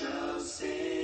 shall 0.00 0.40
sing. 0.40 0.99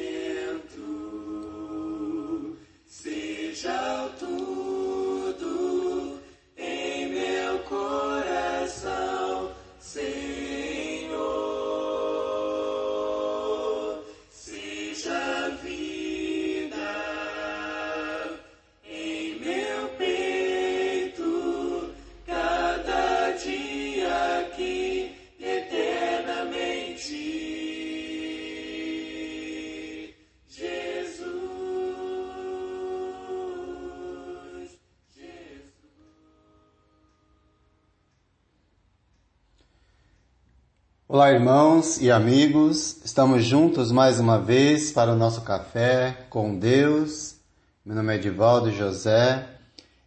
Olá, 41.16 41.32
irmãos 41.32 41.98
e 41.98 42.10
amigos, 42.10 42.98
estamos 43.02 43.42
juntos 43.42 43.90
mais 43.90 44.20
uma 44.20 44.38
vez 44.38 44.92
para 44.92 45.10
o 45.10 45.16
nosso 45.16 45.40
café 45.40 46.26
com 46.28 46.58
Deus. 46.58 47.36
Meu 47.82 47.96
nome 47.96 48.12
é 48.12 48.16
Edivaldo 48.16 48.70
José 48.70 49.48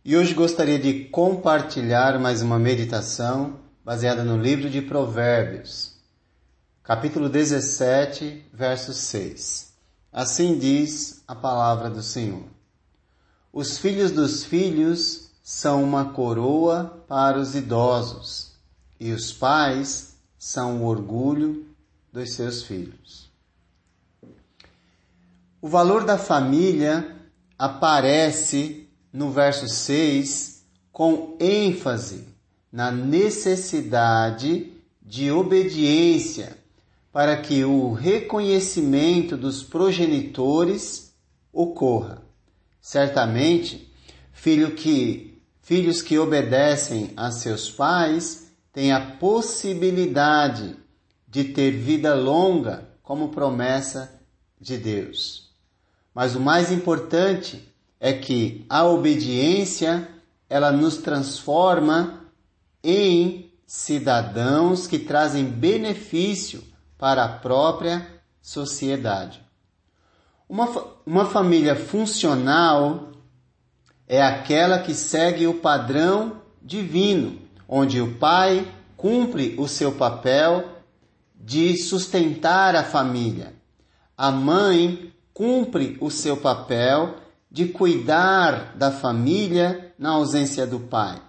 e 0.06 0.16
hoje 0.16 0.36
gostaria 0.36 0.78
de 0.78 1.06
compartilhar 1.06 2.20
mais 2.20 2.44
uma 2.44 2.60
meditação 2.60 3.60
baseada 3.84 4.24
no 4.24 4.38
livro 4.38 4.70
de 4.70 4.84
Provérbios, 4.84 5.96
capítulo 6.84 7.28
17, 7.28 8.46
verso 8.54 8.94
6. 8.94 9.74
Assim 10.14 10.60
diz 10.60 11.24
a 11.28 11.34
palavra 11.34 11.90
do 11.90 12.04
Senhor: 12.04 12.46
Os 13.52 13.80
filhos 13.80 14.12
dos 14.12 14.44
filhos 14.44 15.32
são 15.42 15.84
uma 15.84 16.14
coroa 16.14 17.04
para 17.08 17.40
os 17.40 17.56
idosos, 17.56 18.52
e 19.00 19.12
os 19.12 19.34
pais 19.34 20.19
são 20.40 20.82
o 20.82 20.86
orgulho 20.86 21.68
dos 22.14 22.32
seus 22.34 22.64
filhos. 22.64 23.30
O 25.62 25.68
valor 25.68 26.06
da 26.06 26.18
família 26.18 27.18
aparece 27.58 28.88
no 29.12 29.30
verso 29.30 29.68
6 29.68 30.64
com 30.94 31.36
ênfase 31.40 32.26
na 32.72 32.90
necessidade 32.92 34.72
de 35.02 35.30
obediência 35.30 36.58
para 37.12 37.36
que 37.42 37.66
o 37.66 37.92
reconhecimento 37.92 39.36
dos 39.36 39.64
progenitores 39.64 41.14
ocorra. 41.52 42.22
Certamente, 42.80 43.92
filho 44.32 44.76
que, 44.76 45.42
filhos 45.62 46.02
que 46.02 46.18
obedecem 46.18 47.12
a 47.18 47.32
seus 47.32 47.70
pais 47.70 48.49
tem 48.72 48.92
a 48.92 49.18
possibilidade 49.18 50.76
de 51.28 51.44
ter 51.44 51.72
vida 51.72 52.14
longa 52.14 52.90
como 53.04 53.30
promessa 53.30 54.20
de 54.60 54.78
Deus. 54.78 55.50
Mas 56.14 56.36
o 56.36 56.40
mais 56.40 56.72
importante 56.72 57.68
é 58.00 58.14
que 58.14 58.66
a 58.70 58.86
obediência 58.86 60.08
ela 60.50 60.72
nos 60.72 60.98
transforma 60.98 62.26
em 62.84 63.52
cidadãos 63.66 64.88
que 64.88 64.98
trazem 64.98 65.46
benefício 65.46 66.64
para 66.98 67.24
a 67.24 67.30
própria 67.30 68.08
sociedade. 68.42 69.42
Uma, 70.48 70.68
uma 71.06 71.26
família 71.26 71.76
funcional 71.76 73.12
é 74.08 74.22
aquela 74.22 74.80
que 74.80 74.96
segue 74.96 75.46
o 75.46 75.56
padrão 75.56 76.42
divino 76.62 77.49
onde 77.70 78.02
o 78.02 78.16
pai 78.16 78.68
cumpre 78.98 79.56
o 79.60 79.68
seu 79.68 79.92
papel 79.92 80.68
de 81.36 81.78
sustentar 81.78 82.76
a 82.76 82.84
família. 82.84 83.54
A 84.18 84.32
mãe 84.32 85.14
cumpre 85.32 85.96
o 86.02 86.10
seu 86.10 86.36
papel 86.36 87.16
de 87.50 87.68
cuidar 87.68 88.76
da 88.76 88.92
família 88.92 89.94
na 89.98 90.10
ausência 90.10 90.66
do 90.66 90.80
pai. 90.80 91.22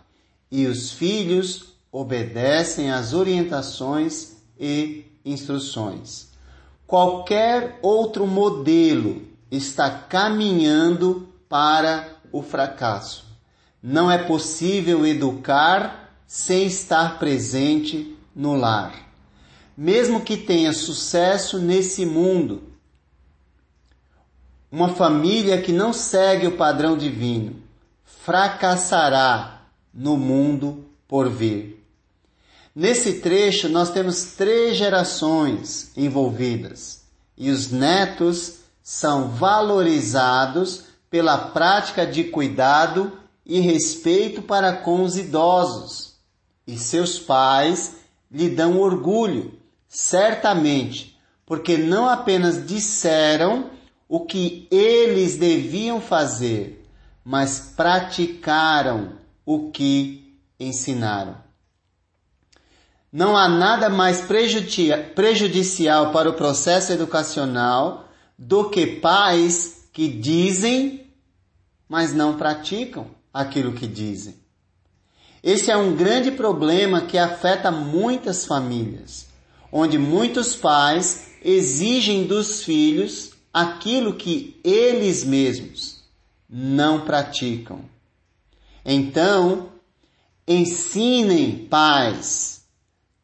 E 0.50 0.66
os 0.66 0.90
filhos 0.90 1.74
obedecem 1.92 2.90
às 2.90 3.12
orientações 3.12 4.38
e 4.58 5.04
instruções. 5.24 6.30
Qualquer 6.86 7.78
outro 7.82 8.26
modelo 8.26 9.22
está 9.50 9.90
caminhando 9.90 11.28
para 11.48 12.08
o 12.32 12.42
fracasso. 12.42 13.24
Não 13.82 14.10
é 14.10 14.18
possível 14.18 15.06
educar 15.06 16.09
sem 16.30 16.66
estar 16.66 17.18
presente 17.18 18.16
no 18.36 18.54
lar. 18.54 18.94
Mesmo 19.76 20.20
que 20.20 20.36
tenha 20.36 20.72
sucesso 20.72 21.58
nesse 21.58 22.06
mundo, 22.06 22.62
uma 24.70 24.90
família 24.90 25.60
que 25.60 25.72
não 25.72 25.92
segue 25.92 26.46
o 26.46 26.56
padrão 26.56 26.96
divino 26.96 27.60
fracassará 28.04 29.62
no 29.92 30.16
mundo 30.16 30.84
por 31.08 31.28
vir. 31.28 31.84
Nesse 32.76 33.14
trecho, 33.14 33.68
nós 33.68 33.90
temos 33.90 34.22
três 34.36 34.76
gerações 34.76 35.90
envolvidas 35.96 37.02
e 37.36 37.50
os 37.50 37.72
netos 37.72 38.60
são 38.84 39.30
valorizados 39.30 40.84
pela 41.10 41.36
prática 41.36 42.06
de 42.06 42.22
cuidado 42.22 43.18
e 43.44 43.58
respeito 43.58 44.40
para 44.42 44.72
com 44.72 45.02
os 45.02 45.16
idosos 45.16 46.09
e 46.70 46.78
seus 46.78 47.18
pais 47.18 47.96
lhe 48.30 48.48
dão 48.48 48.78
orgulho, 48.78 49.58
certamente, 49.88 51.18
porque 51.44 51.76
não 51.76 52.08
apenas 52.08 52.64
disseram 52.64 53.70
o 54.08 54.20
que 54.20 54.68
eles 54.70 55.36
deviam 55.36 56.00
fazer, 56.00 56.86
mas 57.24 57.72
praticaram 57.76 59.14
o 59.44 59.70
que 59.72 60.38
ensinaram. 60.60 61.36
Não 63.12 63.36
há 63.36 63.48
nada 63.48 63.88
mais 63.88 64.20
prejudicial 64.20 66.12
para 66.12 66.30
o 66.30 66.34
processo 66.34 66.92
educacional 66.92 68.08
do 68.38 68.70
que 68.70 68.86
pais 68.86 69.88
que 69.92 70.06
dizem, 70.06 71.12
mas 71.88 72.12
não 72.12 72.36
praticam 72.36 73.08
aquilo 73.34 73.72
que 73.72 73.88
dizem. 73.88 74.39
Esse 75.42 75.70
é 75.70 75.76
um 75.76 75.96
grande 75.96 76.30
problema 76.30 77.02
que 77.02 77.16
afeta 77.16 77.70
muitas 77.70 78.44
famílias, 78.44 79.26
onde 79.72 79.96
muitos 79.96 80.54
pais 80.54 81.28
exigem 81.42 82.24
dos 82.24 82.62
filhos 82.62 83.32
aquilo 83.52 84.14
que 84.14 84.60
eles 84.62 85.24
mesmos 85.24 86.02
não 86.48 87.00
praticam. 87.00 87.80
Então, 88.84 89.70
ensinem 90.46 91.66
pais 91.66 92.62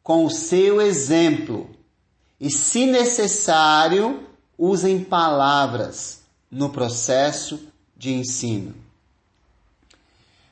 com 0.01 0.25
o 0.25 0.29
seu 0.29 0.81
exemplo 0.81 1.69
e, 2.39 2.49
se 2.49 2.85
necessário, 2.85 4.25
usem 4.57 5.03
palavras 5.03 6.21
no 6.49 6.69
processo 6.69 7.67
de 7.95 8.13
ensino. 8.13 8.73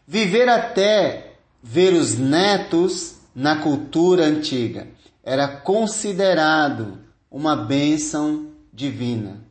Viver 0.07 0.49
até 0.49 1.34
ver 1.67 1.95
os 1.95 2.15
netos 2.15 3.15
na 3.33 3.55
cultura 3.55 4.23
antiga 4.23 4.87
era 5.23 5.47
considerado 5.47 6.99
uma 7.29 7.55
bênção 7.55 8.51
divina 8.71 9.43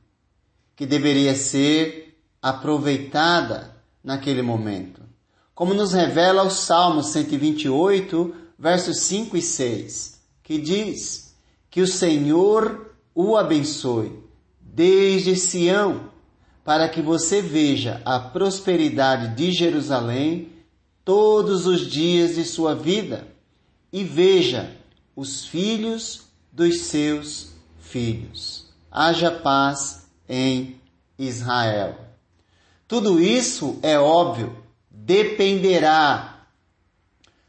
que 0.77 0.87
deveria 0.87 1.35
ser 1.35 2.17
aproveitada 2.41 3.75
naquele 4.03 4.43
momento. 4.43 5.03
Como 5.57 5.75
nos 5.75 5.93
revela 5.93 6.45
o 6.45 6.51
Salmo 6.51 7.03
128, 7.03 8.33
versos 8.57 9.01
5 9.01 9.37
e 9.37 9.43
6, 9.43 10.21
que 10.45 10.59
diz 10.59 11.35
que 11.69 11.81
o 11.81 11.87
Senhor 11.87 12.95
o 13.13 13.37
abençoe 13.37 14.21
desde 14.61 15.35
Sião, 15.35 16.11
para 16.65 16.89
que 16.89 17.03
você 17.03 17.43
veja 17.43 18.01
a 18.05 18.21
prosperidade 18.21 19.35
de 19.35 19.51
Jerusalém 19.51 20.54
todos 21.05 21.67
os 21.67 21.91
dias 21.91 22.37
de 22.37 22.45
sua 22.45 22.75
vida 22.75 23.29
e 23.93 24.03
veja 24.03 24.77
os 25.15 25.45
filhos 25.45 26.23
dos 26.51 26.83
seus 26.83 27.53
filhos. 27.79 28.67
Haja 28.91 29.31
paz 29.31 30.07
em 30.29 30.81
Israel. 31.19 31.99
Tudo 32.89 33.21
isso 33.21 33.79
é 33.83 33.99
óbvio, 33.99 34.57
dependerá 34.91 36.47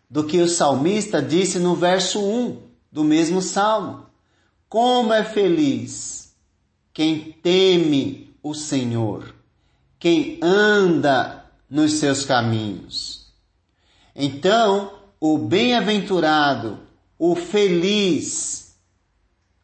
do 0.09 0.23
que 0.23 0.41
o 0.41 0.47
salmista 0.47 1.21
disse 1.21 1.59
no 1.59 1.75
verso 1.75 2.19
1 2.19 2.61
do 2.91 3.03
mesmo 3.03 3.41
salmo. 3.41 4.05
Como 4.67 5.13
é 5.13 5.23
feliz 5.23 6.35
quem 6.93 7.31
teme 7.31 8.35
o 8.41 8.53
Senhor, 8.53 9.33
quem 9.99 10.39
anda 10.41 11.45
nos 11.69 11.93
seus 11.93 12.25
caminhos. 12.25 13.25
Então, 14.15 14.94
o 15.19 15.38
bem-aventurado, 15.38 16.79
o 17.19 17.35
feliz, 17.35 18.77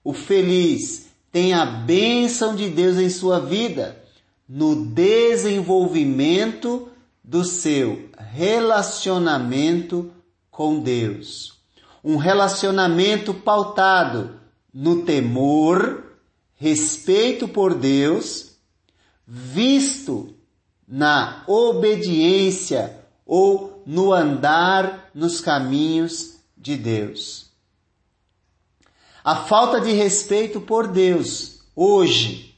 o 0.04 0.14
feliz 0.14 1.08
tem 1.32 1.54
a 1.54 1.66
bênção 1.66 2.54
de 2.56 2.70
Deus 2.70 2.98
em 2.98 3.10
sua 3.10 3.40
vida 3.40 3.98
no 4.48 4.88
desenvolvimento 4.88 6.90
do 7.24 7.44
seu 7.46 8.10
relacionamento 8.18 10.12
com 10.50 10.80
Deus. 10.82 11.54
Um 12.04 12.18
relacionamento 12.18 13.32
pautado 13.34 14.42
no 14.74 15.04
temor, 15.04 16.04
respeito 16.56 17.48
por 17.48 17.74
Deus, 17.74 18.52
visto 19.26 20.36
na 20.86 21.46
obediência 21.48 23.00
ou 23.26 23.71
no 23.86 24.14
andar 24.14 25.10
nos 25.14 25.42
caminhos 25.42 26.36
de 26.58 26.78
Deus. 26.78 27.50
A 29.24 29.36
falta 29.36 29.80
de 29.80 29.92
respeito 29.92 30.60
por 30.60 30.88
Deus 30.88 31.60
hoje 31.76 32.56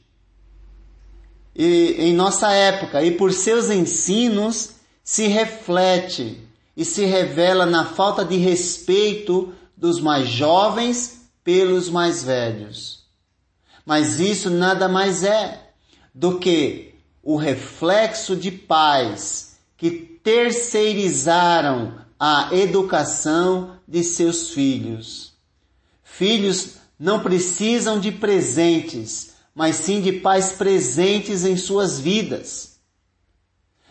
e 1.54 1.96
em 1.98 2.12
nossa 2.12 2.50
época 2.52 3.02
e 3.02 3.12
por 3.12 3.32
seus 3.32 3.70
ensinos 3.70 4.70
se 5.02 5.26
reflete 5.28 6.40
e 6.76 6.84
se 6.84 7.04
revela 7.04 7.64
na 7.64 7.84
falta 7.84 8.24
de 8.24 8.36
respeito 8.36 9.54
dos 9.76 10.00
mais 10.00 10.28
jovens 10.28 11.28
pelos 11.44 11.88
mais 11.88 12.24
velhos. 12.24 13.04
Mas 13.86 14.18
isso 14.18 14.50
nada 14.50 14.88
mais 14.88 15.22
é 15.22 15.70
do 16.12 16.38
que 16.38 16.94
o 17.22 17.36
reflexo 17.36 18.34
de 18.34 18.50
pais 18.50 19.56
que 19.76 20.13
terceirizaram 20.24 21.94
a 22.18 22.48
educação 22.52 23.78
de 23.86 24.02
seus 24.02 24.50
filhos. 24.50 25.32
Filhos 26.02 26.78
não 26.98 27.20
precisam 27.20 28.00
de 28.00 28.10
presentes, 28.10 29.34
mas 29.54 29.76
sim 29.76 30.00
de 30.00 30.12
pais 30.12 30.52
presentes 30.52 31.44
em 31.44 31.58
suas 31.58 32.00
vidas. 32.00 32.78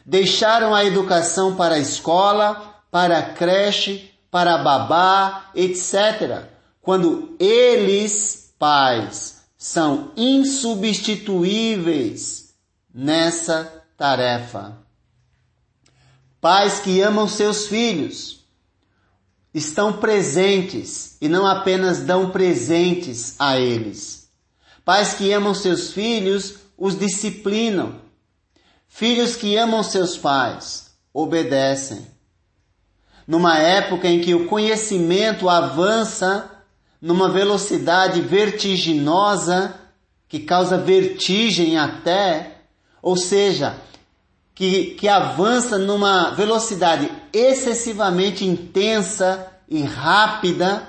Deixaram 0.05 0.75
a 0.75 0.83
educação 0.83 1.55
para 1.55 1.75
a 1.75 1.79
escola, 1.79 2.83
para 2.89 3.19
a 3.19 3.33
creche, 3.33 4.11
para 4.31 4.55
a 4.55 4.63
babá, 4.63 5.51
etc. 5.53 6.45
Quando 6.81 7.35
eles, 7.39 8.51
pais, 8.57 9.43
são 9.55 10.11
insubstituíveis 10.17 12.55
nessa 12.93 13.83
tarefa. 13.95 14.82
Pais 16.43 16.81
que 16.81 16.99
amam 16.99 17.25
seus 17.25 17.67
filhos 17.67 18.43
estão 19.53 19.93
presentes 19.93 21.15
e 21.21 21.29
não 21.29 21.47
apenas 21.47 22.01
dão 22.01 22.31
presentes 22.31 23.35
a 23.39 23.57
eles. 23.57 24.27
Pais 24.83 25.13
que 25.13 25.31
amam 25.31 25.55
seus 25.55 25.93
filhos 25.93 26.55
os 26.77 26.99
disciplinam. 26.99 27.95
Filhos 28.89 29.37
que 29.37 29.55
amam 29.55 29.81
seus 29.81 30.17
pais 30.17 30.91
obedecem. 31.13 32.05
Numa 33.25 33.57
época 33.57 34.09
em 34.09 34.19
que 34.19 34.35
o 34.35 34.45
conhecimento 34.45 35.47
avança 35.47 36.51
numa 37.01 37.29
velocidade 37.29 38.19
vertiginosa, 38.19 39.75
que 40.27 40.41
causa 40.41 40.77
vertigem 40.77 41.77
até, 41.77 42.57
ou 43.01 43.15
seja, 43.15 43.77
que, 44.55 44.95
que 44.95 45.07
avança 45.07 45.77
numa 45.77 46.31
velocidade 46.31 47.11
excessivamente 47.31 48.45
intensa 48.45 49.51
e 49.67 49.81
rápida, 49.81 50.87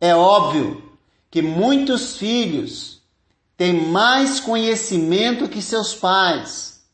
é 0.00 0.14
óbvio 0.14 0.82
que 1.30 1.40
muitos 1.40 2.16
filhos 2.16 3.02
têm 3.56 3.72
mais 3.88 4.38
conhecimento 4.38 5.48
que 5.48 5.62
seus 5.62 5.94
pais, 5.94 6.84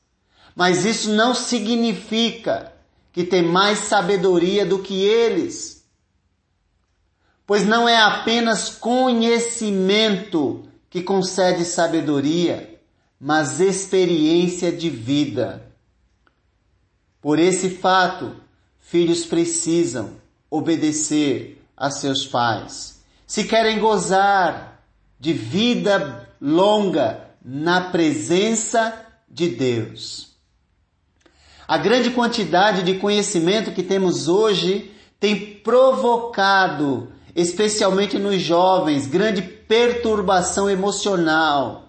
mas 0.54 0.84
isso 0.84 1.10
não 1.10 1.34
significa 1.34 2.72
que 3.12 3.24
têm 3.24 3.42
mais 3.42 3.80
sabedoria 3.80 4.64
do 4.64 4.78
que 4.78 5.02
eles. 5.04 5.84
Pois 7.44 7.66
não 7.66 7.88
é 7.88 7.96
apenas 8.00 8.70
conhecimento 8.70 10.64
que 10.88 11.02
concede 11.02 11.64
sabedoria, 11.64 12.71
mas 13.24 13.60
experiência 13.60 14.72
de 14.72 14.90
vida. 14.90 15.62
Por 17.20 17.38
esse 17.38 17.70
fato, 17.70 18.34
filhos 18.80 19.24
precisam 19.24 20.16
obedecer 20.50 21.62
a 21.76 21.88
seus 21.88 22.26
pais. 22.26 23.00
Se 23.24 23.44
querem 23.44 23.78
gozar 23.78 24.82
de 25.20 25.32
vida 25.32 26.28
longa 26.40 27.30
na 27.44 27.92
presença 27.92 29.06
de 29.30 29.50
Deus. 29.50 30.32
A 31.68 31.78
grande 31.78 32.10
quantidade 32.10 32.82
de 32.82 32.98
conhecimento 32.98 33.70
que 33.70 33.84
temos 33.84 34.26
hoje 34.26 34.90
tem 35.20 35.60
provocado, 35.60 37.12
especialmente 37.36 38.18
nos 38.18 38.42
jovens, 38.42 39.06
grande 39.06 39.42
perturbação 39.42 40.68
emocional 40.68 41.82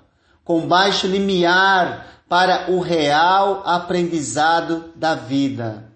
com 0.44 0.68
baixo 0.68 1.08
limiar 1.08 2.24
para 2.28 2.72
o 2.72 2.80
real 2.80 3.62
aprendizado 3.66 4.92
da 4.96 5.16
vida. 5.16 5.92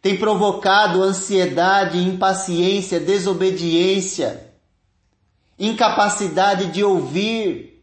Tem 0.00 0.16
provocado 0.16 1.02
ansiedade, 1.02 1.98
impaciência, 1.98 3.00
desobediência, 3.00 4.52
incapacidade 5.58 6.66
de 6.66 6.84
ouvir, 6.84 7.82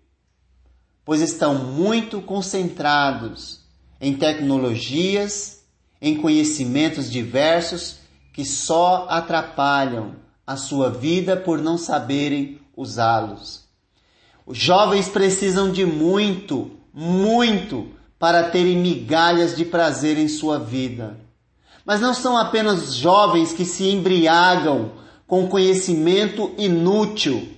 pois 1.03 1.21
estão 1.21 1.55
muito 1.55 2.21
concentrados 2.21 3.59
em 3.99 4.15
tecnologias, 4.15 5.63
em 6.01 6.15
conhecimentos 6.15 7.11
diversos 7.11 7.97
que 8.33 8.45
só 8.45 9.07
atrapalham 9.09 10.15
a 10.45 10.55
sua 10.55 10.89
vida 10.89 11.37
por 11.37 11.61
não 11.61 11.77
saberem 11.77 12.59
usá-los. 12.75 13.62
Os 14.45 14.57
jovens 14.57 15.07
precisam 15.07 15.71
de 15.71 15.85
muito, 15.85 16.71
muito 16.93 17.87
para 18.19 18.43
terem 18.43 18.77
migalhas 18.77 19.55
de 19.55 19.63
prazer 19.63 20.17
em 20.17 20.27
sua 20.27 20.59
vida. 20.59 21.17
Mas 21.85 21.99
não 21.99 22.13
são 22.13 22.37
apenas 22.37 22.95
jovens 22.95 23.51
que 23.51 23.65
se 23.65 23.89
embriagam 23.89 24.91
com 25.27 25.47
conhecimento 25.47 26.51
inútil. 26.57 27.49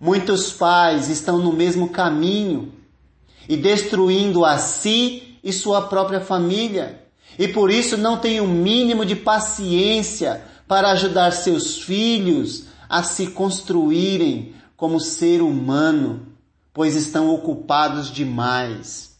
Muitos 0.00 0.52
pais 0.52 1.08
estão 1.08 1.38
no 1.38 1.52
mesmo 1.52 1.88
caminho 1.88 2.72
e 3.48 3.56
destruindo 3.56 4.44
a 4.44 4.58
si 4.58 5.38
e 5.42 5.52
sua 5.52 5.82
própria 5.82 6.20
família. 6.20 7.02
E 7.38 7.48
por 7.48 7.70
isso 7.70 7.96
não 7.96 8.18
têm 8.18 8.40
o 8.40 8.44
um 8.44 8.48
mínimo 8.48 9.04
de 9.04 9.16
paciência 9.16 10.42
para 10.68 10.90
ajudar 10.92 11.32
seus 11.32 11.78
filhos 11.78 12.64
a 12.88 13.02
se 13.02 13.28
construírem 13.28 14.54
como 14.80 14.98
ser 14.98 15.42
humano, 15.42 16.26
pois 16.72 16.96
estão 16.96 17.28
ocupados 17.28 18.10
demais. 18.10 19.10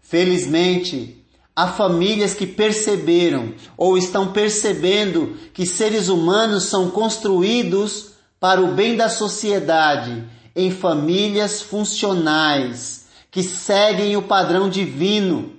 Felizmente, 0.00 1.22
há 1.54 1.68
famílias 1.68 2.32
que 2.32 2.46
perceberam 2.46 3.52
ou 3.76 3.98
estão 3.98 4.32
percebendo 4.32 5.36
que 5.52 5.66
seres 5.66 6.08
humanos 6.08 6.64
são 6.64 6.90
construídos 6.90 8.12
para 8.40 8.62
o 8.62 8.72
bem 8.72 8.96
da 8.96 9.10
sociedade 9.10 10.24
em 10.56 10.70
famílias 10.70 11.60
funcionais, 11.60 13.08
que 13.30 13.42
seguem 13.42 14.16
o 14.16 14.22
padrão 14.22 14.70
divino, 14.70 15.52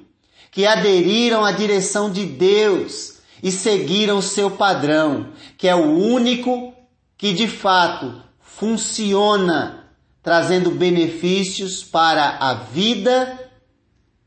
que 0.49 0.65
aderiram 0.65 1.45
à 1.45 1.51
direção 1.51 2.09
de 2.09 2.25
Deus 2.25 3.17
e 3.43 3.51
seguiram 3.51 4.17
o 4.17 4.23
seu 4.23 4.49
padrão, 4.49 5.27
que 5.55 5.67
é 5.67 5.75
o 5.75 5.99
único 5.99 6.73
que 7.17 7.33
de 7.33 7.47
fato 7.47 8.21
funciona 8.39 9.85
trazendo 10.21 10.71
benefícios 10.71 11.83
para 11.83 12.37
a 12.39 12.53
vida 12.53 13.51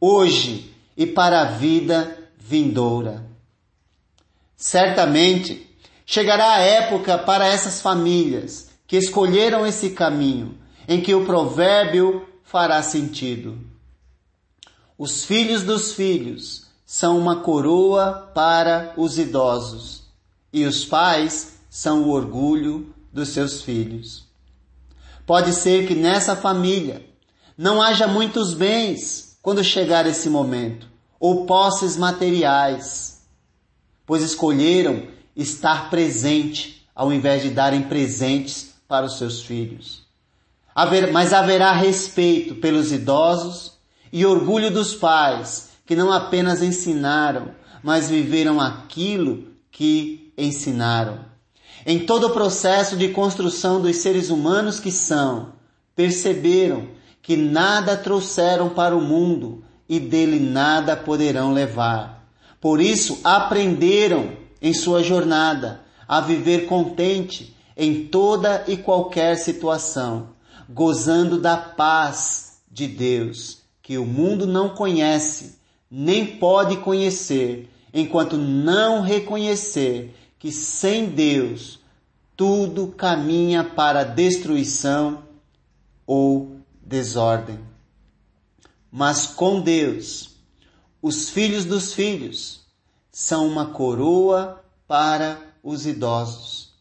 hoje 0.01 0.73
e 0.97 1.07
para 1.07 1.43
a 1.43 1.45
vida 1.45 2.17
vindoura. 2.39 3.25
Certamente 4.57 5.69
chegará 6.07 6.55
a 6.55 6.61
época 6.61 7.19
para 7.19 7.47
essas 7.47 7.81
famílias 7.81 8.71
que 8.87 8.97
escolheram 8.97 9.67
esse 9.67 9.91
caminho 9.91 10.57
em 10.87 11.01
que 11.01 11.15
o 11.15 11.27
provérbio 11.27 12.27
fará 12.43 12.83
sentido. 12.83 13.59
Os 14.97 15.25
filhos 15.25 15.63
dos 15.63 15.93
filhos 15.93 16.67
são 16.87 17.19
uma 17.19 17.41
coroa 17.41 18.31
para 18.35 18.95
os 18.97 19.19
idosos 19.19 20.05
e 20.53 20.65
os 20.65 20.85
pais 20.85 21.58
são 21.69 22.05
o 22.05 22.11
orgulho 22.11 22.95
dos 23.13 23.31
seus 23.31 23.63
filhos. 23.63 24.27
Pode 25.27 25.53
ser 25.53 25.87
que 25.87 25.95
nessa 25.95 26.35
família 26.35 27.05
não 27.57 27.83
haja 27.83 28.07
muitos 28.07 28.55
bens 28.55 29.37
quando 29.43 29.63
chegar 29.63 30.07
esse 30.07 30.29
momento, 30.29 30.89
ou 31.19 31.47
posses 31.47 31.97
materiais, 31.97 33.23
pois 34.07 34.23
escolheram 34.23 35.09
estar 35.37 35.91
presente 35.91 36.87
ao 36.95 37.13
invés 37.13 37.43
de 37.43 37.51
darem 37.51 37.83
presentes 37.83 38.75
para 38.87 39.07
os 39.07 39.19
seus 39.19 39.43
filhos. 39.43 40.07
Mas 41.13 41.33
haverá 41.33 41.73
respeito 41.73 42.57
pelos 42.57 42.93
idosos 42.93 43.73
e 44.13 44.25
orgulho 44.25 44.71
dos 44.71 44.95
pais 44.95 45.71
que 45.85 45.97
não 45.97 46.13
apenas 46.13 46.63
ensinaram, 46.63 47.55
mas 47.83 48.09
viveram 48.09 48.61
aquilo 48.61 49.49
que 49.71 50.33
ensinaram. 50.37 51.21
Em 51.87 52.01
todo 52.01 52.29
o 52.29 52.33
processo 52.33 52.97
de 52.97 53.09
construção 53.09 53.81
dos 53.81 53.97
seres 53.97 54.31
humanos 54.31 54.81
que 54.81 54.91
são, 54.91 55.53
perceberam 55.95 56.89
que 57.23 57.37
nada 57.37 57.97
trouxeram 57.97 58.69
para 58.69 58.97
o 58.97 59.01
mundo 59.01 59.65
e 59.89 59.99
dele 60.01 60.39
nada 60.41 60.97
poderão 60.97 61.53
levar. 61.53 62.27
Por 62.61 62.81
isso, 62.81 63.21
aprenderam 63.23 64.33
em 64.61 64.75
sua 64.75 65.03
jornada 65.03 65.81
a 66.07 66.21
viver 66.21 66.67
contente 66.67 67.55
em 67.77 68.07
toda 68.07 68.65
e 68.67 68.77
qualquer 68.77 69.37
situação, 69.37 70.31
gozando 70.69 71.41
da 71.41 71.57
paz 71.57 72.59
de 72.71 72.87
Deus, 72.87 73.59
que 73.83 73.97
o 73.97 74.05
mundo 74.05 74.47
não 74.47 74.71
conhece, 74.71 75.59
nem 75.91 76.27
pode 76.27 76.79
conhecer, 76.79 77.69
enquanto 77.95 78.37
não 78.37 79.01
reconhecer 79.01 80.15
que 80.39 80.53
sem 80.53 81.11
Deus 81.11 81.81
tudo 82.37 82.89
caminha 82.89 83.65
para 83.65 84.05
destruição 84.05 85.25
ou 86.07 86.61
desordem. 86.81 87.59
Mas 88.91 89.27
com 89.27 89.61
Deus, 89.61 90.37
os 91.03 91.29
filhos 91.29 91.65
dos 91.65 91.93
filhos 91.93 92.61
são 93.11 93.47
uma 93.47 93.67
coroa 93.67 94.65
para 94.87 95.41
os 95.63 95.87
idosos, 95.87 96.73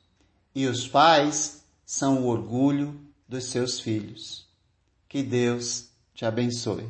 e 0.53 0.67
os 0.67 0.87
pais 0.87 1.63
são 1.85 2.23
o 2.23 2.27
orgulho 2.27 2.99
dos 3.27 3.45
seus 3.45 3.79
filhos. 3.79 4.45
Que 5.09 5.23
Deus 5.23 5.89
te 6.13 6.25
abençoe. 6.25 6.87